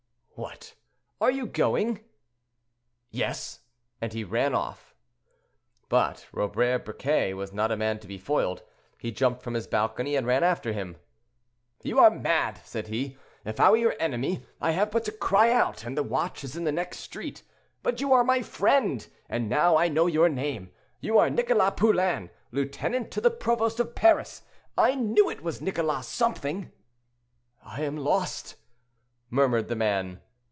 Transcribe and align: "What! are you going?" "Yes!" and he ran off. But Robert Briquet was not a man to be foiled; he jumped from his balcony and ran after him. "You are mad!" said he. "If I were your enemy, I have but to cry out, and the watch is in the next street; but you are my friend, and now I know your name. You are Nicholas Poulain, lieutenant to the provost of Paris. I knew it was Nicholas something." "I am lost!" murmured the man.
"What! 0.35 0.73
are 1.19 1.29
you 1.29 1.45
going?" 1.45 2.03
"Yes!" 3.11 3.59
and 4.01 4.11
he 4.11 4.23
ran 4.23 4.55
off. 4.55 4.95
But 5.87 6.25
Robert 6.31 6.83
Briquet 6.83 7.35
was 7.35 7.53
not 7.53 7.71
a 7.71 7.77
man 7.77 7.99
to 7.99 8.07
be 8.07 8.17
foiled; 8.17 8.63
he 8.97 9.11
jumped 9.11 9.43
from 9.43 9.53
his 9.53 9.67
balcony 9.67 10.15
and 10.15 10.25
ran 10.25 10.43
after 10.43 10.73
him. 10.73 10.97
"You 11.83 11.99
are 11.99 12.09
mad!" 12.09 12.59
said 12.63 12.87
he. 12.87 13.17
"If 13.45 13.59
I 13.59 13.69
were 13.69 13.77
your 13.77 13.95
enemy, 13.99 14.43
I 14.59 14.71
have 14.71 14.89
but 14.89 15.03
to 15.05 15.11
cry 15.11 15.51
out, 15.51 15.83
and 15.85 15.95
the 15.95 16.01
watch 16.01 16.43
is 16.43 16.55
in 16.55 16.63
the 16.63 16.71
next 16.71 16.99
street; 17.01 17.43
but 17.83 18.01
you 18.01 18.11
are 18.11 18.23
my 18.23 18.41
friend, 18.41 19.07
and 19.29 19.47
now 19.47 19.77
I 19.77 19.89
know 19.89 20.07
your 20.07 20.27
name. 20.27 20.71
You 21.01 21.19
are 21.19 21.29
Nicholas 21.29 21.73
Poulain, 21.77 22.31
lieutenant 22.51 23.11
to 23.11 23.21
the 23.21 23.29
provost 23.31 23.79
of 23.79 23.93
Paris. 23.93 24.41
I 24.75 24.95
knew 24.95 25.29
it 25.29 25.43
was 25.43 25.61
Nicholas 25.61 26.07
something." 26.07 26.71
"I 27.63 27.83
am 27.83 27.95
lost!" 27.95 28.55
murmured 29.29 29.67
the 29.67 29.75
man. 29.75 30.19